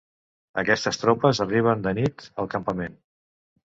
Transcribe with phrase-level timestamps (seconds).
[0.61, 2.97] Aquestes tropes arriben de nit al campament.